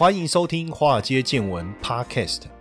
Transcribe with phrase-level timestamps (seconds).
[0.00, 2.44] 欢迎收听《华尔街见闻》Podcast。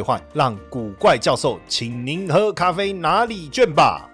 [0.00, 4.08] 兑换，让古怪教授请您喝咖啡拿礼券吧。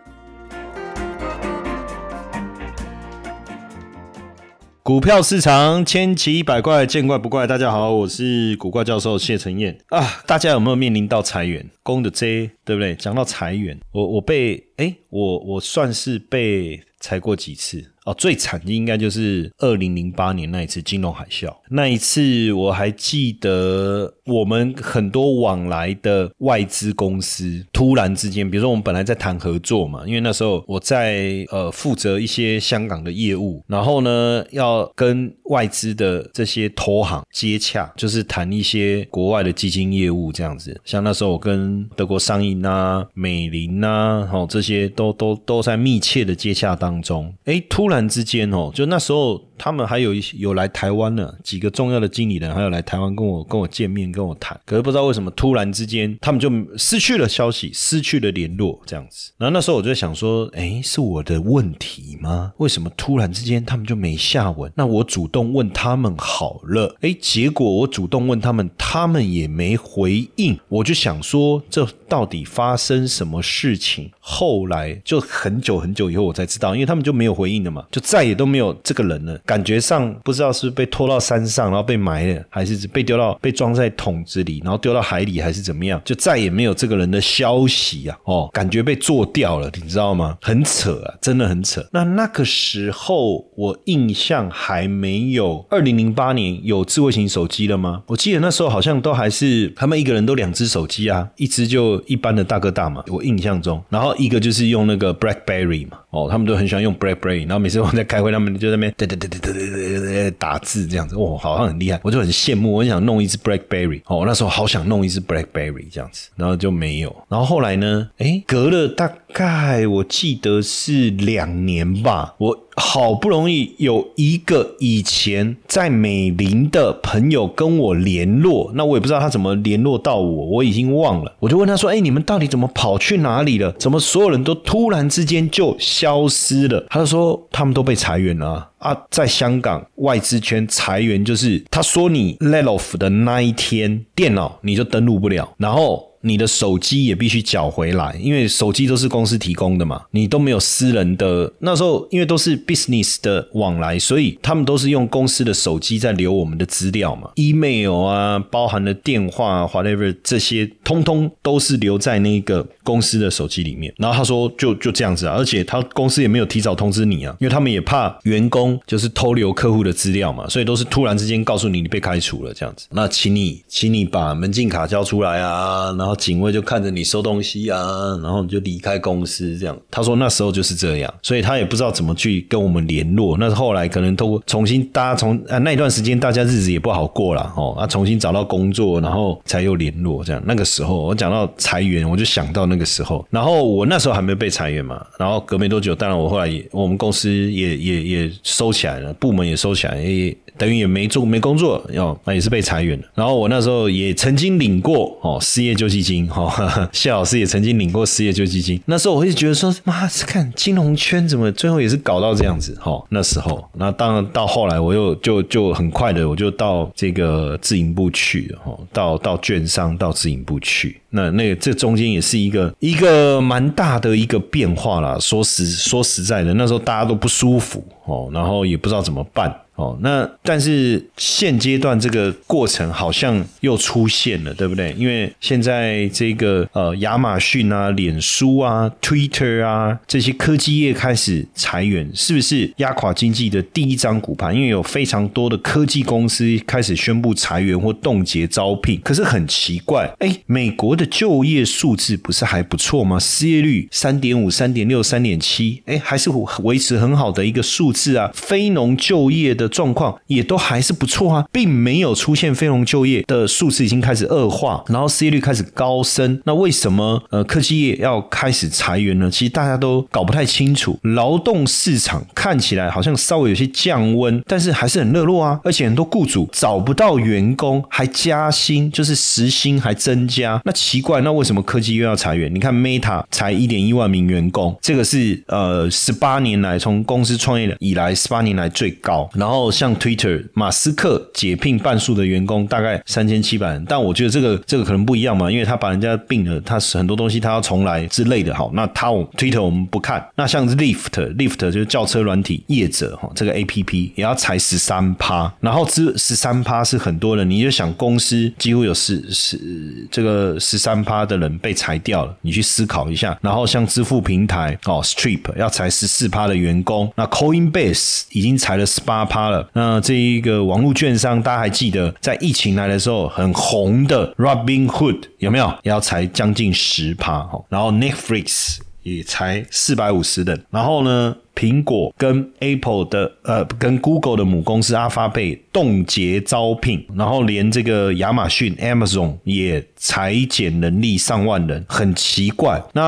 [4.83, 7.47] 股票市场千奇百怪，见怪不怪。
[7.47, 10.23] 大家好，我是古怪教授谢承彦啊。
[10.27, 11.65] 大家有没有面临到裁员？
[11.85, 12.97] 公的 J 对不对？
[12.97, 17.93] 讲到裁员，我我被哎，我我算是被裁过几次。
[18.07, 21.53] 哦，最惨的应该就是二零零八年那一次金融海啸。
[21.69, 40.81] 那一次我还记得，我们很多往来的外资公司突然之间，比如说我们本来在谈合作嘛，因为那时候我在呃负责一些香港的业务，然后呢要跟外资的这些投行接洽，就是谈一些国外的基金业务这样子。
[40.85, 47.35] 像那时候我跟德国商银啊、美林啊，哦这些都都都在密切的接洽当中。
[47.47, 47.96] 哎，突然。
[47.97, 49.43] 突然之间哦，就那时候。
[49.59, 59.33] 他们还有一些有来台湾呢，几个重要的经理人还有来台湾跟我跟我见面跟我谈，可是不知道为什么突然之间他们就失去了消息，失去了联络这样子。
[59.39, 62.53] 然后那时候我就想说，哎，是我的问题吗？
[62.59, 64.71] 为什么突然之间他们就没下文？
[64.77, 70.59] 那我主动问他们好了，哎，结果我主动问他们，他们也没回应。
[70.69, 74.11] 我就想说，这到底发生什么事情？
[74.21, 79.39] 后来就很久很久以后我才知道，因为他们就没有回应了嘛，就再也都没有这个人了。
[79.47, 86.01] 感觉上不知道是被拖到山上，然后被埋了，还是被丢到被装在桶子里，然后丢到海里，还是怎么样？
[86.05, 88.19] 就再也没有这个人的消息啊！
[88.25, 90.37] 哦，感觉被做掉了，你知道吗？
[90.43, 91.87] 很扯啊，真的很扯。
[91.93, 98.03] 那那个时候我印象还没有二零零八年有智慧型手机了吗？
[98.09, 110.31] 我记得那时候好像都还是他们一个人都两只手机啊，一只就一般的大哥大嘛，我印象中，然后一个就是用那个 BlackBerry 嘛，哦，他们都很喜欢用 BlackBerry，然后每次我在开会，他们就在那边对对对对。
[110.39, 122.66] 打字这样子，哦，好像很厉害，我就很羡慕，我很想弄一只 BlackBerry，哦，那时候好想弄一只 BlackBerry 这样子，然后就没有，然后后来呢，哎，隔了大概我记得是两年吧，我。
[122.77, 131.35] 好不容易有一个以前在美林的朋友跟我联络，那我也不知道他怎么联络到我，我已经忘了。
[131.41, 133.73] 我就问他说：“哎，你们到底怎么跑去哪里了？
[133.79, 151.53] 怎么所有人都突然之间就消失了？”他就说：“他们都被裁员了啊，在香港外资圈裁员，就是他说你 let off 的那一天，电脑你就登录不了，然后。”你的手机也必须缴回来，因为手机都是公司提供的嘛，你都没有私人的。
[151.61, 163.95] 那时候因为都是 business 的往来，所以他们都是用公司的手机在留我们的资料嘛，email 啊，包含了电话 whatever 这些，通通都是留在那个公司的手机里面。
[163.97, 172.89] 然后他说就就这样子啊，而且他公司也没有提早通知你啊，因为他们也怕员工就是偷留客户的资料嘛，所以都是突然之间告诉你你被开除了这样子。
[172.91, 176.16] 那请你请你把门禁卡交出来啊，然后。
[176.17, 177.79] 警卫就看着你收东西啊，
[178.23, 179.79] 然后你就离开公司这样。
[179.91, 183.37] 他说那时候就是这样，所以他也不知道怎么去跟我们联络。
[183.39, 190.43] 那是后来可能都重新大家从啊那一段时间大家日子也不好过了哦，啊重新找到工作，然后才又联络这样。
[190.47, 193.27] 那个时候我讲到裁员，我就想到那个时候。
[193.31, 203.05] 然后我那时候还没被裁员嘛，然后隔没多久，当然我后来也我们公司也也也收起来了，部门也收起来，也等于也没做没工作，要那也是被裁员了。
[203.15, 205.97] 然后我那时候也曾经领过哦失业救济。
[206.07, 206.49] 金哈，
[206.93, 208.81] 谢老师也曾经领过失业救济金。
[208.85, 213.05] 那时候我会觉得说，妈，看金融圈怎么最后也是搞到这样子哈。
[213.09, 221.01] 那时候，那当然到后来，我又就就很快的，我就到这个自营部去了哈，到到券商到自营部去。
[221.11, 225.19] 那那个这中间也是一个一个蛮大的一个变化啦。
[225.19, 229.53] 说实说实在的，那时候大家都不舒服哦，然后也不知道怎么办。
[229.77, 234.95] 哦，那但是现阶段这个过程好像又出现了，对不对？
[234.97, 244.55] 因为现在这个呃，亚马逊啊、脸书啊、Twitter 啊这些科技业开始裁员，是不是压垮经济的第一张股盘？
[244.55, 248.99] 因为有非常多的科技公司开始宣布裁员或冻结招聘。
[249.05, 253.19] 可是很奇怪，哎，美国的就业数字不是还不错吗？
[253.21, 256.31] 失业率三点五、三点六、三点七，哎，还是
[256.63, 258.31] 维持很好的一个数字啊。
[258.33, 259.66] 非农就业的。
[259.67, 266.41] 的状况也都还是不错啊，并没有出现非农就业的数字已经开始恶化，然后失业率开始高升。
[266.45, 269.31] 那为什么呃科技业要开始裁员呢？
[269.31, 270.99] 其实大家都搞不太清楚。
[271.03, 280.61] 劳动市场看起来好像稍微有些降温，但是还是很热络啊，而且很多雇主找不到员工还加薪，就是时薪还增加。
[280.65, 282.55] 那奇怪，那为什么科技又要裁员？
[282.55, 289.29] 你看 Meta 才一点一万名员工，这个是呃十八年来从公司创业以来十八年来最高。
[289.35, 293.85] 然后哦像 Twitter，马斯克解聘半数的员工，大概三千七百人。
[293.89, 298.55] 但我觉得这个这个可能不一样嘛，因为他把人家并了，他是很多东西他要重来之类的。
[298.55, 300.25] 好，那他 Twitter 我们不看。
[300.35, 305.53] 那像 Lyft，Lyft 就是轿车软体业者哈，这个 A P P 也要裁十三趴。
[305.61, 313.37] 然后这十三趴是很多人，你就想公司几乎有十十这个十三趴的人被裁掉了，你去思考一下。
[313.41, 325.73] 然后像支付平台哦，Strip 要裁十四趴的员工，那 Coinbase 已经裁了十八趴那这一个网络券商，大家还记得在疫情来的时候很红的 Robinhood 有没有？
[325.83, 327.49] 要裁将近十趴。
[327.69, 330.65] 然后 Netflix 也才四百五十人。
[330.71, 331.37] 然后呢？
[331.59, 342.83] 苹果跟 Apple 的呃，跟 Google 的母公司阿发贝冻结招聘，然后连这个亚马逊 Amazon 也裁减人力上万人，很奇怪。
[342.93, 343.03] 那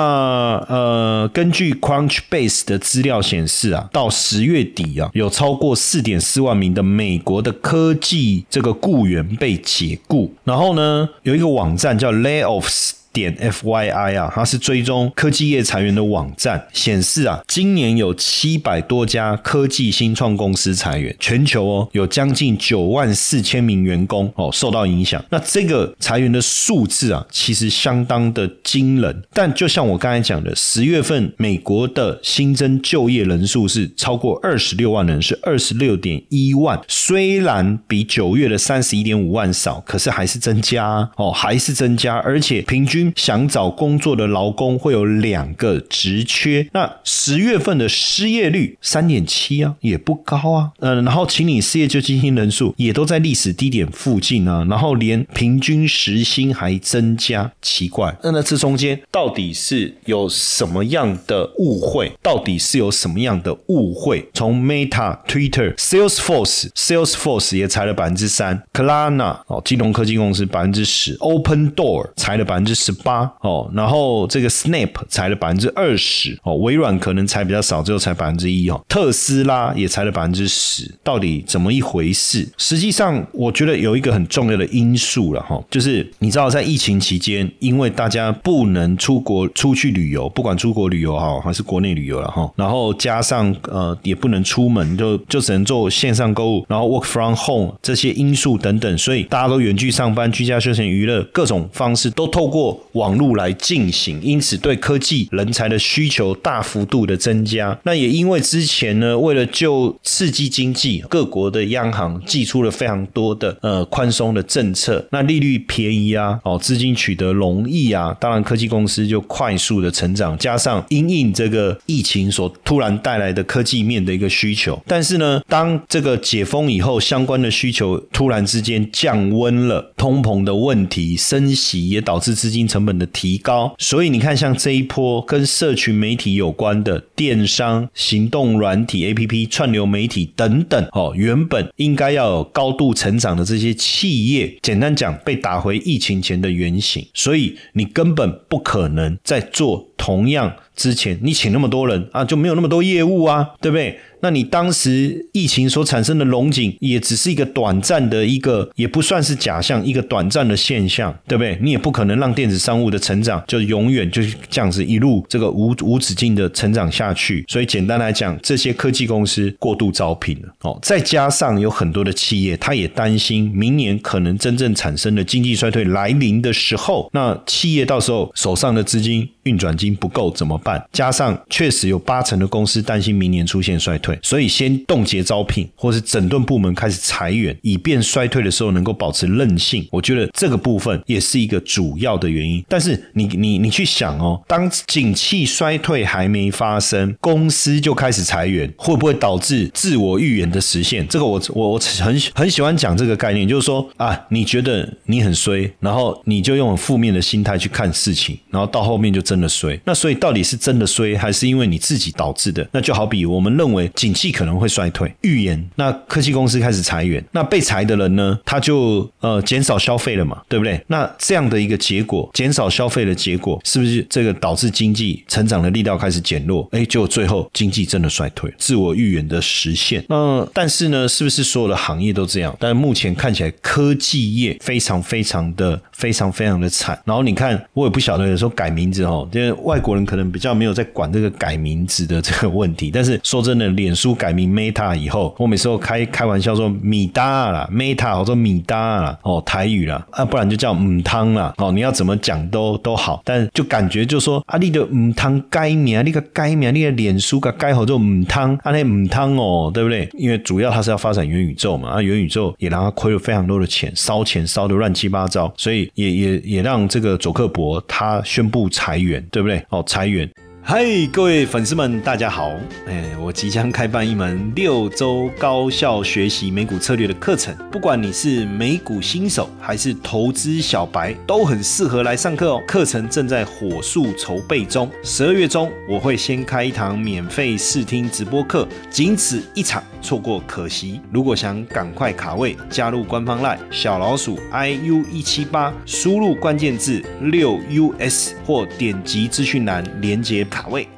[0.67, 10.33] 呃，根据 Crunchbase 的资料显示啊，到十月底啊，有超过四点四万名的美国的科技这个雇员被解雇。
[10.45, 12.93] 然后呢，有一个网站叫 Layoffs。
[13.13, 25.25] 点 F Y I 啊，它是追踪科技业裁员的网站，显示啊，今年有七百多家科技新创公司裁员，全球哦有将近九万四千名员工哦受到影响。
[25.31, 29.23] 那这个裁员的数字啊，其实相当的惊人。
[29.33, 36.79] 但就像我刚才讲的，十月份美国的新增就业人数是超过二十六万人，是二十六点一万。
[36.87, 42.98] 虽然比九月的三十一点五万少，可是还是增加哦，还是增加，而且平均。
[43.17, 50.73] 想找工作的劳工会有两个职缺，那十月份的失业率三点七啊，也不高啊。
[50.81, 58.17] 嗯，然后请你失业救济金人数也都在历史低点附近啊，然后连平均时薪还增加，奇怪。
[58.23, 62.13] 那那这中间到底是有什么样的误会？
[62.23, 64.29] 到底是有什么样的误会？
[64.35, 72.88] 从 Meta、Twitter、Salesforce、Salesforce 也裁了百分之三，Klarna 哦，金融科技公司百分之十，Open Door 裁了百分之十。
[72.89, 82.49] 十八哦，然后这个 Snap 裁了百分之二十哦，微软可能裁比较少，只有裁百分之一哦，特斯拉也裁了百分之十，到底怎么一回事？
[82.57, 102.78] 实际上，我觉得有一个很重要的因素了哈，就是你知道在疫情期间，因为大家不能出国出去旅游，不管出国旅游哈还是国内旅游了哈，然后加上呃也不能出门，就就只能做线上购物，然后 work from home 这些因素等等，所以大家都远距上班、居家休闲娱乐各种方式都透过。
[102.93, 107.79] 网络来进行，因此对科技人才的需求大幅度的增加。
[107.85, 124.79] 那也因为之前呢，为了就刺激经济，各国的央行寄出了非常多的呃宽松的政策，那利率便宜啊，哦资金取得容易啊，当然科技公司就快速的成长，加上因应这个疫情所突然带来的科技面的一个需求。
[124.87, 132.99] 但是呢，当这个解封以后，相关的需求突然之间降温了，通膨的问题升息也导致资金成本。
[132.99, 153.99] 的提高，所以你看，像这一波跟社群媒体有关的电商、行动软体、A P P、串流媒体等等，哦，原本应该要有高度成长的这些企业，简单讲，被打回疫情前的原形，所以你根本不可能再做同样之前你请那么多人啊，就没有那么多业务啊，对不对？
[154.21, 161.57] 那你当时疫情所产生的龙井，也只是一个短暂的一个，也不算是假象，一个短暂的现象，对不对？
[161.63, 167.45] 你也不可能让电子商务的成长就永远就是这样子一路这个无无止境的成长下去。
[167.47, 180.68] 所以简单来讲，这些科技公司过度招聘了哦，再加上有很多的企业，他也担心明年可能真正产生的经济衰退来临的时候，那企业到时候手上的资金运转金不够怎么办？
[180.93, 184.19] 加上确实有八成的公司担心明年出现衰退。
[184.23, 189.87] 所以先冻结招聘，或是整顿部门开始裁员，以便衰退的时候能够保持韧性。
[189.93, 192.65] 我觉得这个部分也是一个主要的原因。
[192.69, 201.07] 但是你你你去想哦，当景气衰退还没发生，公司就开始裁员，会不会导致自我预言的实现？
[201.07, 209.79] 这个我我我很很喜欢讲这个概念，就是说啊，你觉得你很衰，然后你就用负面的心态去看事情，然后到后面就真的衰。
[209.85, 212.69] 那所以到底是真的衰，还是因为你自己导致的？
[212.73, 220.79] 那就好比我们认为景气可能会衰退，预言那科技公司开始裁员，那被裁的人呢，他就呃减少消费了嘛，对不对？
[220.89, 226.69] 那这样的一个结果，减少消费的结果，是不是这个导致经济成长的力道开始减弱？
[226.73, 230.05] 哎，结果最后经济真的衰退，自我预言的实现。
[230.09, 232.57] 那但是呢，是不是所有的行业都这样？
[232.59, 237.01] 但是目前看起来科技业非常非常的非常非常的惨。
[237.05, 242.91] 然后你看，我也不晓得有时候改名字哦，因为外国人可能比较没有在管这个改名字的这个问题。
[242.91, 260.09] 但是说真的，脸书改名 Meta 以后，我每次都开开玩笑说米达啦，Meta 我说米达啦，哦台语啦，啊不然就叫母汤啦，哦你要怎么讲都都好，但就感觉就说啊你的母汤改名，你个改名，你的脸书个改好做母汤，啊那母汤哦，对不对？
[260.15, 269.63] 因为主要它是要发展元宇宙嘛，啊元宇宙也让它亏了非常多的钱，烧钱烧的乱七八糟，所以也也也让这个佐克伯他宣布裁员，对不对？
[269.69, 270.29] 哦裁员。
[270.61, 272.53] 嗨，各位粉丝们，大家好！
[272.87, 282.63] 哎，我即将开办一门六周高效学习美股策略的课程，不管你是美股新手还是投资小白，都很适合来上课哦。
[282.67, 291.01] 课程正在火速筹备中，十二月中我会先开一堂免费试听直播课，仅此一场，错过可惜。
[291.11, 297.59] 如果想赶快卡位，加入官方 LINE 小老鼠 iu 一七八，输入关键字六
[297.99, 300.47] us 或点击资讯栏连接。
[300.59, 300.89] 卡位，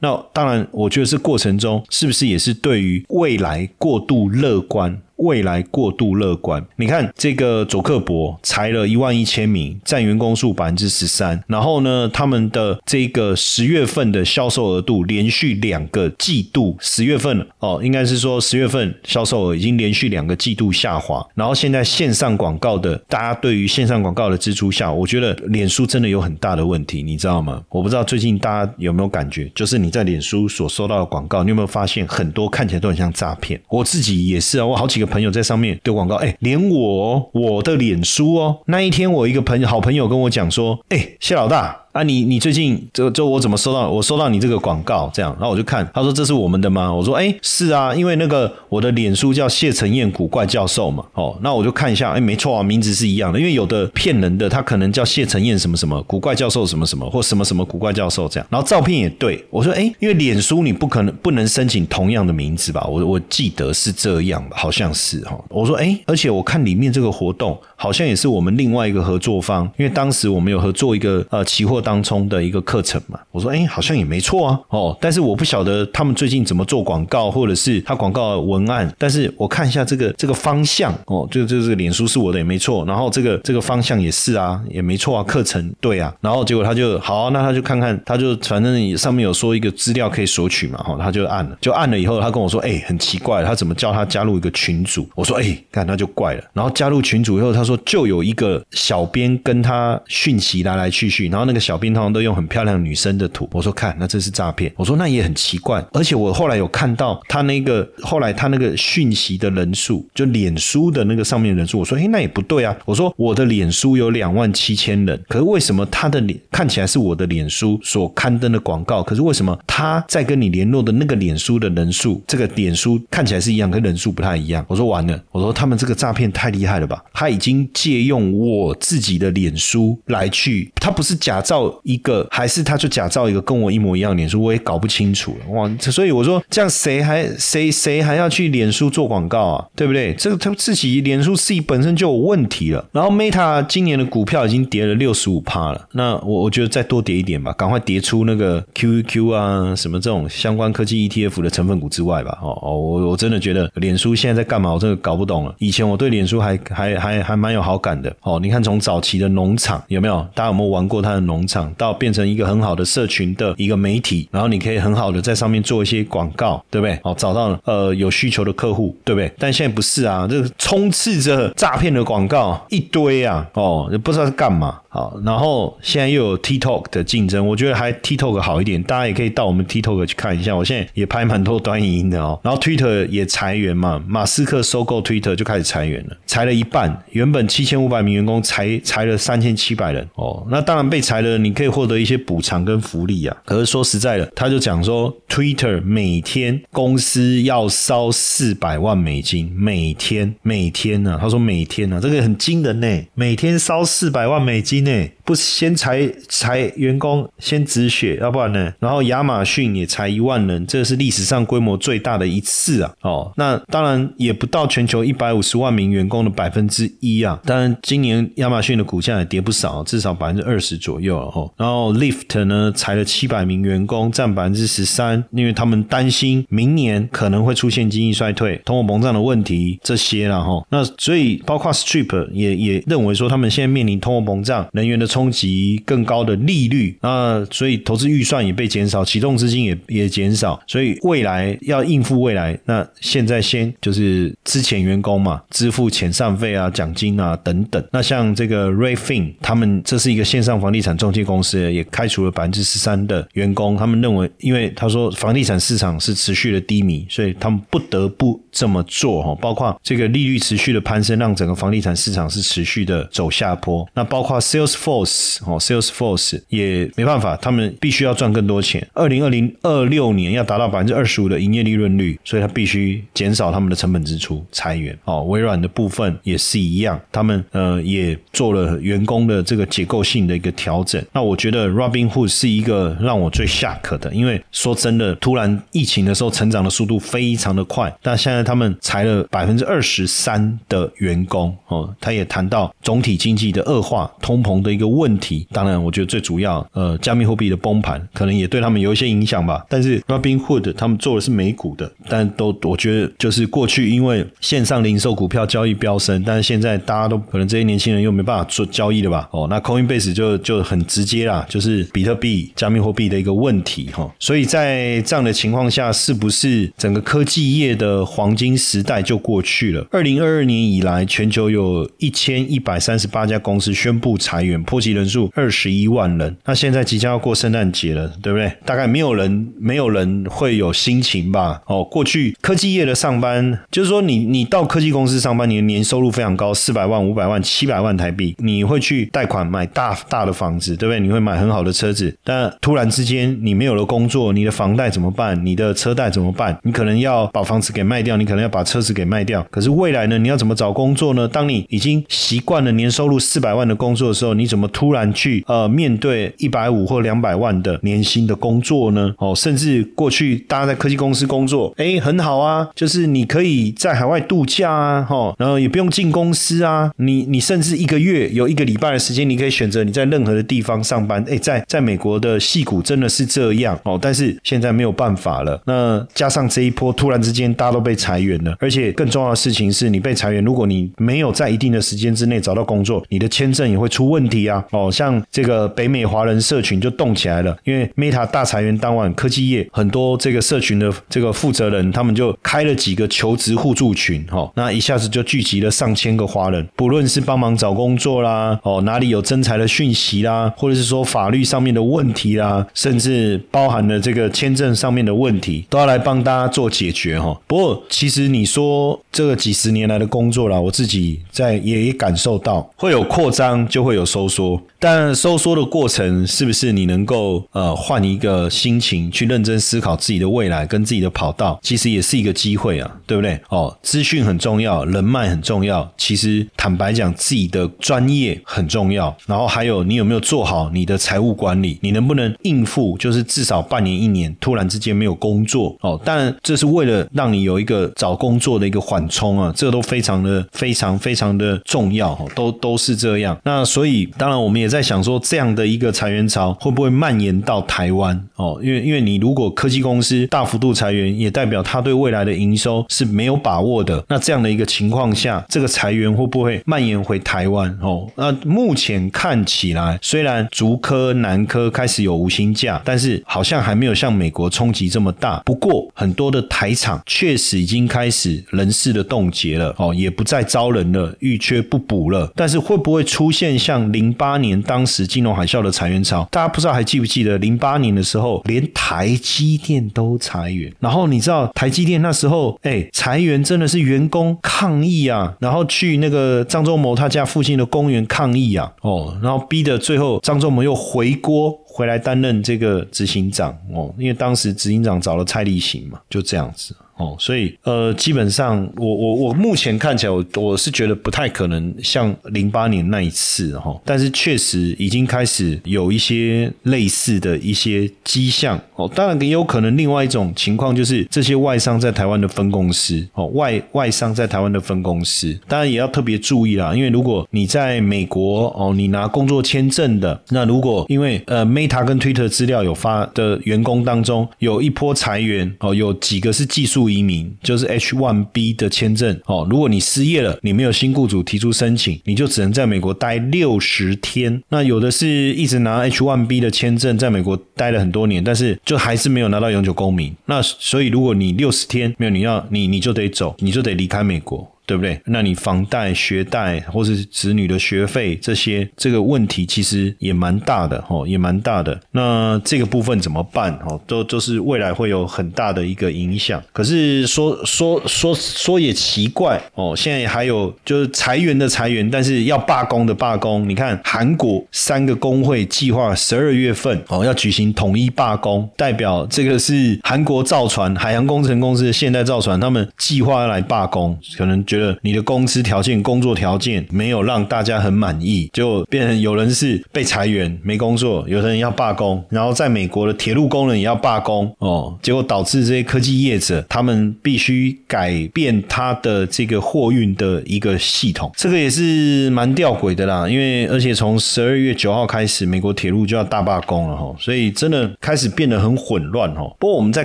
[0.00, 5.00] 那当然，我觉得这过程中是不是也是对于未来过度乐观？
[5.18, 11.42] 未来过度乐观，你看这个佐克伯裁了一万一千名，占员工数百分之十三。
[11.48, 21.26] 然后呢，他们的这个十月份的销售额度连续两个季度，十月份哦，应该是说十月份销售额已经连续两个季度下滑。
[21.34, 27.60] 然后现在线上广告的，大家对于线上广告的支出下，我觉得脸书真的有很大的问题，你知道吗？
[27.70, 33.60] 我不知道最近大家有没有感觉，就是你在脸书所收到的广告，你有没有发现很多看起来都很像诈骗？
[33.68, 35.07] 我自己也是啊，我好几个。
[35.08, 41.87] 朋友在上面丢广告，哎，连我我的脸书哦，那一天我一个朋友好朋友跟我讲说，哎，谢老大。
[41.92, 43.88] 啊，你你最近这这我怎么收到？
[43.88, 46.92] 我收到你这个广告，这样，然后我就看，他说这是我们的吗？
[46.92, 62.86] 我说，哎，是啊，因为那个我的脸书叫谢承彦古怪教授嘛，哦，那我就看一下，哎，没错啊，名字是一样的，因为有的骗人的，他可能叫谢承彦什么什么古怪教授什么什么或什么什么古怪教授这样，然后照片也对，我说，哎，因为脸书你不可能不能申请同样的名字吧？
[62.86, 71.78] 我我记得是这样吧，好像是哈，我说，哎，而且我看里面这个活动好像也是我们另外一个合作方，因为当时我们有合作一个呃期货。
[71.88, 95.08] 当中的一个课程嘛，我说哎，好像也没错啊，哦，但是我不晓得他们最近怎么做广告，或者是他广告文案，但是我看一下这个这个方向哦，就就是脸书是我的也没错，然后这个这个方向也是啊，也没错啊，课程对啊，然后结果他就好，那他就看看，他就反正上面有说一个资料可以索取嘛，哈，他就按了，就按了以后，他跟我说，哎，很奇怪，他怎么叫他加入一个群组？
[95.14, 101.78] 我说，哎，看那就怪了，然后加入群组以后，他说就有一个小编跟他讯息来来去去，然后那个小。
[101.78, 104.72] 兵通常都用很漂亮女生的图，我说看，那这是诈骗。
[104.74, 112.76] 我说那也很奇怪，而且我后来有看到他那个后来他那个讯息的人数，就脸书的那个上面人数，我说哎，那也不对啊。
[112.84, 124.64] 我说我的脸书有两万七千人，可是为什么他的脸看起来是我的脸书所刊登的广告，可是为什么他在跟你联络的那个脸书的人数，这个脸书看起来是一样，跟人数不太一样？
[124.66, 127.04] 我说完了，我说他们这个诈骗太厉害了吧？
[127.12, 131.57] 他已经借用我自己的脸书来去，他不是假造。
[131.82, 135.70] 一个还是他就假造一个跟我一模一样脸书，我也搞不清楚了哇！
[135.78, 139.66] 所以我说这样谁还谁谁还要去脸书做广告啊？
[139.74, 140.14] 对不对？
[140.14, 142.84] 这个他自己脸书自己本身就有问题了。
[142.92, 152.38] 然后 Meta 今年的股票已经跌了六十五趴了，那我我觉得再多跌一点吧，赶快跌出那个 QQ 啊什么这种相关科技 ETF 的成分股之外吧。
[152.42, 154.72] 哦哦，我我真的觉得脸书现在在干嘛？
[154.72, 155.54] 我真的搞不懂了。
[155.58, 158.38] 以前我对脸书还还还还蛮有好感的哦。
[158.40, 160.18] 你看从早期的农场有没有？
[160.34, 161.72] 大家有没有玩过它的农场？
[161.78, 166.98] 到变成一个很好的社群的一个媒体，然后你可以很好的在上面做一些广告，对不对？
[167.02, 169.32] 哦，找到呃有需求的客户，对不对？
[169.38, 174.78] 但现在不是啊，这个充斥着诈骗的广告一堆啊，哦，也不知道是干嘛。
[174.90, 180.56] 好，然后现在又有 TikTok 的竞争，我觉得还 TikTok 好一点，大家也可以到我们 TikTok 去看一下。
[180.56, 182.40] 我现在也拍蛮多短影音的哦。
[182.42, 190.46] 然后 Twitter 也裁员嘛，马斯克收购 Twitter 就开始裁员了，裁了一半，原本七千五百名员工裁裁了三千七百人哦。
[190.50, 193.36] 那当然被裁了，你可以获得一些补偿跟福利啊。
[193.44, 204.82] 可是说实在的，他就讲说 Twitter 每天公司要烧四百万美金，每天每天呢，他说每天呢，这个很惊人呢，每天烧四百万美金。
[204.82, 208.72] 呢，不先裁裁员工，先止血，要不然呢？
[208.80, 212.94] 然后亚马逊也裁一万人，这是历史上规模最大的一次啊！
[213.02, 217.38] 哦，那当然也不到全球一百五十万名员工的百分之一啊。
[217.44, 221.46] 当然，今年亚马逊的股价也跌不少，至少百分之二十左右了哈。
[221.58, 230.64] 然后 Lyft 呢裁了七百名员工，占百分之十三，因为他们担心明年可能会出现经济衰退、通货膨胀的问题这些了哈。
[230.70, 247.82] 那所以包括 Strip 也也认为说，他们现在面临通货膨胀、能源的冲击、更高的利率那所以投资预算也被减少，启动资金也也减少，所以未来要应付未来，那现在先就是之前员工嘛，支付遣散费啊、奖金啊等等。
[247.90, 253.76] 那像这个 Rayfin，他们这是一个线上房地产中介公司，也开除了百分之十三的员工。
[253.76, 259.34] 他们认为，因为他说房地产市场是持续的低迷，所以他们不得不这么做哈。
[259.40, 263.86] 包括这个利率持续的攀升，让整个房地产市场是持续的走下坡。
[263.94, 268.86] 那包括 Salesforce 哦，Salesforce 也没办法，他们必须要赚更多钱。
[268.94, 274.98] 二零二零二六年要达到百分之二十五的营业利润率，所以他必须减少他们的成本支出，裁员。
[275.04, 281.02] 哦，微软的部分也是一样，他们呃也做了员工的这个结构性的一个调整。
[281.12, 291.54] 那我觉得 Robinhood 是一个让我最下课的，因为说真的，突然疫情的时候成长的速度非常的快，但现在他们裁了百分之二十三的员工。
[291.66, 295.46] 哦，他也谈到总体经济的恶化、通膨的一个问题。
[295.52, 299.66] 当然，我觉得最主要，呃，加密货币的崩盘可能也对他们有一些影响吧。
[299.68, 309.28] 但是 Robinhood 他们做的是美股的，但都我觉得就是过去因为线上零售股票交易飙升，但是现在大家都可能这些年轻人又没办法做交易了吧？
[309.32, 314.10] 哦，那 Coinbase 就就很直接啦，就是比特币加密货币的一个问题哈。
[314.18, 319.86] 所以在这样的情况下，是不是整个科技业的黄黄金时代就过去了？
[319.90, 326.36] 二零二二年以来，全球有一千一百三十八家公司宣布裁员，破及人数二十一万人。
[326.44, 328.52] 那现在即将要过圣诞节了，对不对？
[328.66, 331.62] 大概没有人没有人会有心情吧？
[331.64, 341.00] 哦，过去科技业的上班，就是说你你到科技公司上班，你的年收入非常高，四百万、五百万、七百万台币，你会去贷款买大大的房子，对不对？
[341.00, 345.42] 你会买很好的车子，但突然之间你没有了工作，你的房贷怎么办？
[345.46, 346.58] 你的车贷怎么办？
[346.64, 349.46] 你可能要把房子给卖掉，你可能要把车子给卖掉。
[349.50, 350.18] 可是未来呢？
[350.18, 351.26] 你要怎么找工作呢？
[351.28, 359.14] 当你已经习惯了年收入四百万的工作的时候，你怎么突然去呃面对一百五或两百万的年薪的工作呢？
[359.18, 371.24] 哦，甚至过去大家在科技公司工作，哎，很好啊，就是你可以在海外度假啊，哈，然后也不用进公司啊，你你甚至一个月有一个礼拜的时间，你可以选择你在任何的地方上班。
[371.28, 375.60] 哎，在在美国的戏骨真的是这样哦，但是现在没有办法了。
[375.66, 384.64] 那加上这一波突然之间大家都被裁员了，而且更重要的事情是你被裁员，如果你没有在一定的时间之内找到工作，你的签证也会出问题啊！
[384.70, 407.38] 哦，像这个北美华人社群就动起来了，因为 Meta 大裁员当晚，科技业很多这个社群的这个负责人，他们就开了几个求职互助群，哈，那一下子就聚集了上千个华人，不论是帮忙找工作啦，哦，哪里有征才的讯息啦，或者是说法律上面的问题啦，甚至包含了这个签证上面的问题，都要来帮大家做解决，哈。
[407.46, 423.36] 不过，其实你说这个几十年来的工作啦，我自己在也也感受到，会有扩张就会有收缩，但收缩的过程是不是你能够呃换一个心情去认真思考自己的未来跟自己的跑道，其实也是一个机会啊，对不对？
[423.48, 435.76] 哦，资讯很重要，人脉很重要，其实坦白讲，自己的专业很重要，然后还有你有没有做好你的财务管理，你能不能应付，就是至少半年一年突然之间没有工作？
[435.80, 443.38] 哦，当然这是为了让你有一个找工作的一个缓冲啊，这都非常的非常非常的重要，都都是这样。
[443.44, 448.58] 那所以当然我们也在想说，这样的一个裁员潮会不会蔓延到台湾哦？
[448.62, 454.02] 因为因为你如果科技公司大幅度裁员，也代表他对未来的营收是没有把握的。
[454.08, 458.08] 那这样的一个情况下，这个裁员会不会蔓延回台湾哦？
[458.16, 465.42] 那目前看起来，虽然竹科、南科开始有无薪假，但是好像还没有像美国冲击这么大。
[465.44, 472.28] 不过很多的台厂确实已经已经开始人事的冻结了哦，也不再招人了，欲缺不补了。
[472.34, 476.26] 但是会不会出现像零八年当时金融海啸的裁员潮？
[476.32, 480.74] 大家不知道还记不记得零八年的时候，连台积电都裁员。
[480.80, 496.74] 然后你知道台积电那时候，哎，裁员真的是员工抗议啊，然后去那个张忠谋他家附近的公园抗议啊，哦，然后逼得最后张忠谋又回锅回来担任这个执行长哦，因为当时执行长找了蔡立行嘛，就这样子。
[496.98, 508.90] 哦，所以呃，基本上我我我目前看起来，我我是觉得不太可能像零八年那一次哈，但是确实已经开始有一些类似的一些迹象哦。
[508.94, 534.42] 当然也有可能另外一种情况就是这些外商在台湾的分公司哦，外外商在台湾的分公司，当然也要特别注意啦，因为如果你在美国哦，你拿工作签证的，那如果因为呃 Meta 跟 Twitter 资料有发的员工当中有一波裁员哦，有几个是技术移民，就是 H1B 的签证哦，如果你失业了，你没有新雇主提出申请，你就只能在美国待六十天。
[534.48, 540.14] 那有的是一直拿 H1B 的签证在美国待了很多年，但是就还是没有拿到永久公民。
[540.26, 544.50] 那所以如果你六十天没有，你要你你就得走，你就得离开美国。
[544.68, 545.00] 对不对？
[545.06, 551.80] 那你房贷、学贷或是子女的学费这些，这个问题其实也蛮大的哦，也蛮大的。
[551.92, 553.50] 那这个部分怎么办？
[553.64, 556.42] 哦，都都是未来会有很大的一个影响。
[556.52, 563.48] 可是说说说说也奇怪哦，现在还有就是裁员的裁员，但是要罢工的罢工。
[563.48, 574.78] 你看韩国三个工会计划十二月份哦要举行统一罢工，代表这个是韩国造船海洋工程公司的现代造船，他们计划要来罢工，可能就。
[574.82, 593.08] 你的工资条件、工作条件没有让大家很满意，就变成有人是被裁员没工作，有的人要罢工，然后在美国的铁路工人也要罢工哦，结果导致这些科技业者他们必须改变他的这个货运的一个系统，这个也是蛮吊诡的啦。
[593.08, 599.22] 因为而且从十二月九号开始，美国铁路就要大罢工了哈，所以真的开始变得很混乱哈。
[599.38, 599.84] 不过我们在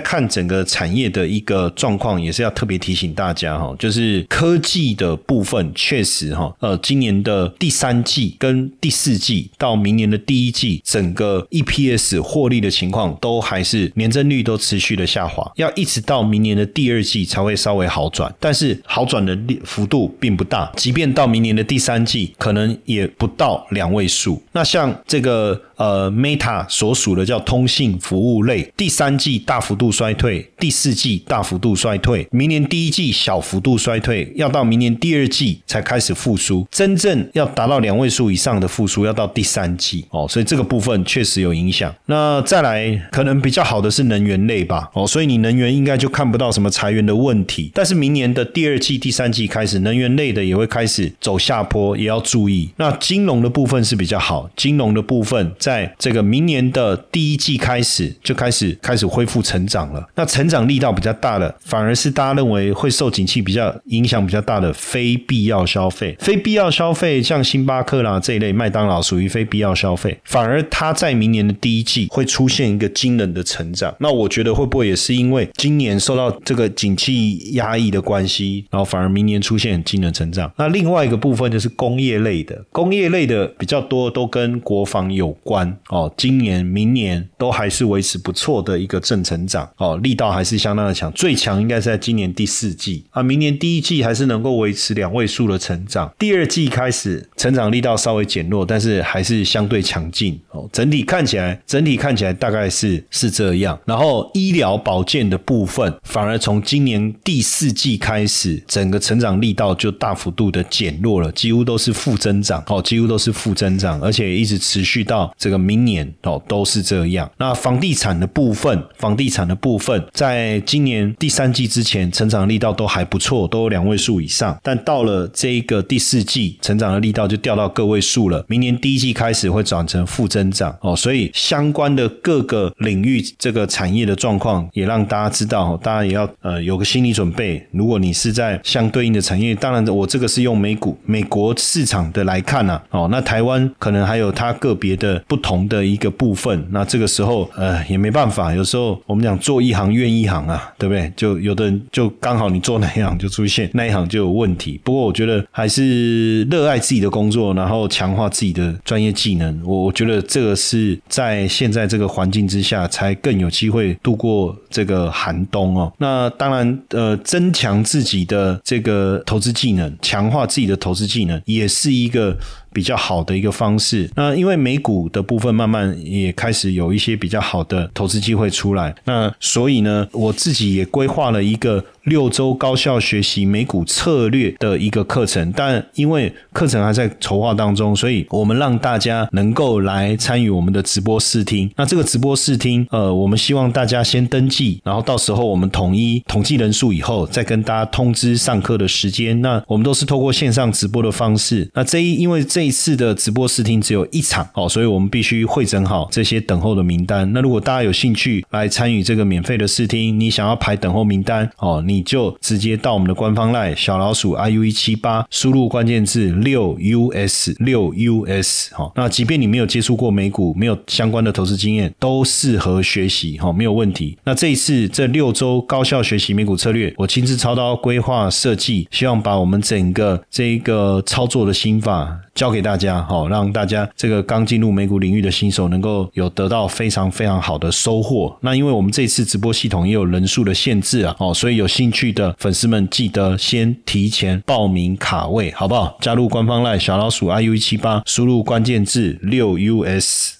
[0.00, 4.58] 看整个产业的一个状况，也是要特别提醒大家哈，就是科。
[4.64, 24.42] 季的部分确实哈，呃，今年的第三季跟第四季到明年的第一季，整个 EPS 获利的情况都还是年增率都持续的下滑，要一直到明年的第二季才会稍微好转，但是好转的幅度并不大，即便到明年的第三季，可能也不到两位数。
[24.52, 25.60] 那像这个。
[25.76, 41.92] 呃，Meta 所属的叫通信服务类，第三季大幅度衰退，第四季大幅度衰退，明年第一季小幅度衰退，要到明年第二季才开始复苏，真正要达到两位数以上的复苏，要到第三季哦，所以这个部分确实有影响。
[42.06, 47.72] 那再来，可能比较好的是能源类吧，哦，所以你能源应该就看不到什么裁员的问题。
[47.74, 52.70] 但是明年的第二季、第三季开始，能源类的也会开始走下坡，也要注意。
[52.76, 55.52] 那金融的部分是比较好，金融的部分。
[55.58, 66.16] 在这个明年的第一季开始就开始开始恢复成长了，那成长力道比较大的，反而是大家认为会受景气比较影响比较大的非必要消费。
[66.20, 73.94] 非必要消费像星巴克啦这一类，麦当劳属于非必要消费，反而它在明年的第一季会出现一个惊人的成长。
[73.98, 80.52] 那我觉得会不会也是因为今年受到这个景气压抑的关系，然后反而明年出现惊人成长？
[80.56, 85.76] 那另外一个部分就是工业类的，工业类的比较多都跟国防有关。
[85.88, 100.68] 哦，今年、明年都还是维持不错的一个正成长哦，力道还是相当的强，最强应该是在今年第四季啊，明年第一季还是能能够维持两位数的成长，第二季开始成长力道稍微减弱，但是还是相对强劲哦。
[100.72, 103.78] 整体看起来，整体看起来大概是是这样。
[103.84, 115.32] 然后医疗保健的部分，反而从今年第四季开始，整个成长力道就大幅度的减弱了，几乎都是负增长哦，几乎都是负增长，而且一直持续到。
[115.38, 117.30] 这个明年哦都是这样。
[117.36, 124.58] 那房地产的部分，房地产的部分，在今年第三季之前，成长力道都还不错，都有两位数以上。
[124.62, 128.44] 但到了这一个第四季，成长的力道就掉到个位数了。
[128.48, 137.66] 明年第一季开始会转成负增长哦，所以相关的各个领域这个产业的状况，也让大家知道，大家也要呃有个心理准备。
[137.72, 145.14] 如果你是在相对应的产业，当然我这个是用美股美国市场的来看呢，哦，那台湾可能还有它个别的。
[145.26, 151.12] 不同的一个部分，那这个时候呃也没办法，有时候我们讲做一行怨一行啊，对不对？
[151.16, 154.80] 就有的人就刚好你做哪一行就出现那一行就有问题。
[154.84, 159.60] 不过我觉得还是热爱自己的工作，然后强化自己的专业技能。
[159.64, 165.92] 我我觉得这个是在现在这个环境之下才更有机会度过这个寒冬哦。
[165.98, 172.36] 那当然呃，增强自己的这个投资技能，强化自己的投资技能，也是一个。
[172.74, 174.10] 比较好的一个方式。
[174.16, 181.82] 那因为美股的部分慢慢也开始有一些比较好的投资机会出来，那所以呢，我自己也规划了一个。
[182.04, 191.70] 六周高效学习美股策略的一个课程，但因为课程还在筹划当中，所以我们让大家能够来参与我们的直播试听。
[191.76, 199.40] 那这个直播试听，呃，我们希望大家先登记，然后到时候我们统一统计人数以后，再跟大家通知上课的时间。
[199.40, 201.66] 那我们都是透过线上直播的方式。
[201.72, 207.30] 那这一因为这一次的直播试听只有一场哦，所以我们必须会诊好这些等候的名单。
[207.32, 212.04] 那如果大家有兴趣来参与这个免费的试听，你想要排等候名单哦，你。
[212.04, 216.76] 就直接到我们的官方 line 小老鼠 iu 一七八，输入关键字六
[217.12, 217.90] us 六
[218.26, 224.18] us 哈，那即便你没有接触过美股，没有相关的投资经验，都适合学习哈，没有问题。
[224.22, 232.20] 那这一次这六周高效学习美股策略，我亲自操刀规划设计，希望把我们整个这一个操作的心法。
[232.34, 238.34] 教给大家，好，让大家这个刚进入美股领域的新手能够有得到非常非常好的收获。
[238.42, 245.98] 那因为我们这次直播系统也有人数的限制啊，哦，所以有兴趣的粉丝们记得先提前报名卡位，好不好？
[246.00, 250.34] 加入官方赖小老鼠 iu 一七八，输入关键字六 us。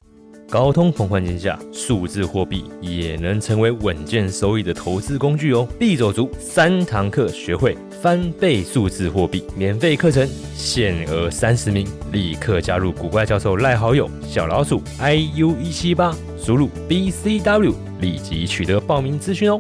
[0.51, 5.67] 高通膨环境下，数字货币也能成为稳健收益的投资工具哦！
[5.81, 19.59] 必走足三堂课，学会翻倍数字货币，免费课程限额三十名，立刻加入古怪教授赖好友小老鼠 iu 一七八，输入 bcw，立即取得报名资讯哦！